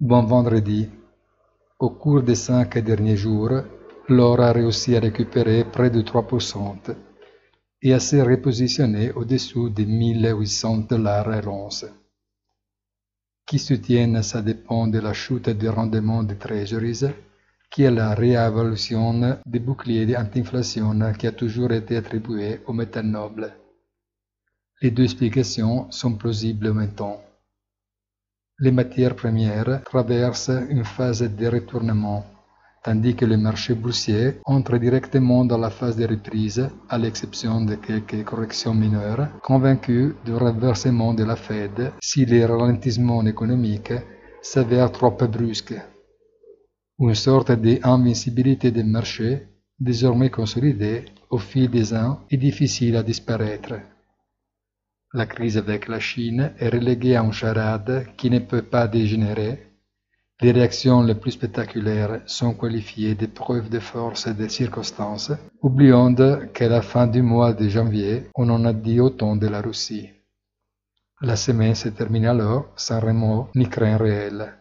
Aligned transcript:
Bon 0.00 0.22
vendredi. 0.22 0.88
Au 1.80 1.90
cours 1.90 2.22
des 2.22 2.36
cinq 2.36 2.78
derniers 2.78 3.16
jours, 3.16 3.62
l'or 4.08 4.40
a 4.40 4.52
réussi 4.52 4.94
à 4.94 5.00
récupérer 5.00 5.64
près 5.64 5.90
de 5.90 6.02
3% 6.02 6.94
et 7.82 7.92
à 7.92 7.98
se 7.98 8.14
repositionner 8.14 9.10
au-dessous 9.10 9.70
des 9.70 9.86
1800 9.86 10.86
dollars 10.88 11.42
l'once. 11.42 11.84
Qui 13.44 13.58
soutiennent 13.58 14.22
ça 14.22 14.40
dépend 14.40 14.86
de 14.86 15.00
la 15.00 15.12
chute 15.12 15.50
des 15.50 15.68
rendements 15.68 16.22
des 16.22 16.36
treasuries, 16.36 17.02
qui 17.68 17.82
est 17.82 17.90
la 17.90 18.14
réévaluation 18.14 19.40
des 19.44 19.58
boucliers 19.58 20.16
anti-inflation 20.16 21.12
qui 21.18 21.26
a 21.26 21.32
toujours 21.32 21.72
été 21.72 21.96
attribué 21.96 22.60
au 22.68 22.72
métal 22.72 23.06
noble. 23.06 23.52
Les 24.80 24.92
deux 24.92 25.02
explications 25.02 25.90
sont 25.90 26.14
plausibles 26.14 26.72
temps. 26.94 27.20
Les 28.60 28.72
matières 28.72 29.14
premières 29.14 29.84
traversent 29.84 30.50
une 30.68 30.82
phase 30.84 31.22
de 31.22 31.46
retournement, 31.46 32.24
tandis 32.82 33.14
que 33.14 33.24
le 33.24 33.36
marché 33.36 33.74
boursier 33.74 34.40
entre 34.44 34.78
directement 34.78 35.44
dans 35.44 35.58
la 35.58 35.70
phase 35.70 35.96
de 35.96 36.04
reprise, 36.04 36.68
à 36.88 36.98
l'exception 36.98 37.60
de 37.60 37.76
quelques 37.76 38.24
corrections 38.24 38.74
mineures, 38.74 39.28
convaincu 39.42 40.16
du 40.24 40.34
renversement 40.34 41.14
de 41.14 41.22
la 41.22 41.36
Fed 41.36 41.92
si 42.00 42.26
les 42.26 42.44
ralentissements 42.44 43.24
économiques 43.24 43.92
s'avèrent 44.42 44.90
trop 44.90 45.12
brusques. 45.12 45.80
Une 46.98 47.14
sorte 47.14 47.52
d'invincibilité 47.52 48.72
des 48.72 48.82
marchés, 48.82 49.46
désormais 49.78 50.30
consolidée 50.30 51.04
au 51.30 51.38
fil 51.38 51.70
des 51.70 51.94
ans, 51.94 52.22
est 52.28 52.36
difficile 52.38 52.96
à 52.96 53.04
disparaître. 53.04 53.74
La 55.14 55.24
crise 55.24 55.56
avec 55.56 55.88
la 55.88 56.00
Chine 56.00 56.52
est 56.58 56.68
reléguée 56.68 57.16
à 57.16 57.22
une 57.22 57.32
charade 57.32 58.08
qui 58.18 58.28
ne 58.28 58.40
peut 58.40 58.60
pas 58.60 58.86
dégénérer. 58.86 59.72
Les 60.42 60.52
réactions 60.52 61.02
les 61.02 61.14
plus 61.14 61.30
spectaculaires 61.30 62.20
sont 62.26 62.52
qualifiées 62.52 63.14
de 63.14 63.24
preuves 63.24 63.70
de 63.70 63.80
force 63.80 64.26
et 64.26 64.34
de 64.34 64.46
circonstances, 64.48 65.32
oubliant 65.62 66.14
qu'à 66.52 66.68
la 66.68 66.82
fin 66.82 67.06
du 67.06 67.22
mois 67.22 67.54
de 67.54 67.70
janvier, 67.70 68.26
on 68.34 68.50
en 68.50 68.66
a 68.66 68.74
dit 68.74 69.00
autant 69.00 69.34
de 69.34 69.48
la 69.48 69.62
Russie. 69.62 70.10
La 71.22 71.36
semaine 71.36 71.74
se 71.74 71.88
termine 71.88 72.26
alors 72.26 72.66
sans 72.76 73.00
remords 73.00 73.48
ni 73.54 73.66
crainte 73.66 74.02
réelle. 74.02 74.58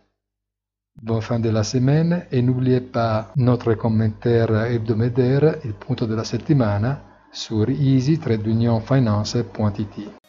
Bonne 0.96 1.22
fin 1.22 1.42
de 1.42 1.50
la 1.50 1.64
semaine 1.64 2.26
et 2.32 2.42
n'oubliez 2.42 2.80
pas 2.82 3.34
notre 3.36 3.74
commentaire 3.74 4.66
hebdomadaire, 4.66 5.58
il 5.66 5.74
punto 5.74 6.06
della 6.08 6.24
settimana, 6.24 7.04
sur 7.32 7.70
easy-finance.it. 7.70 10.27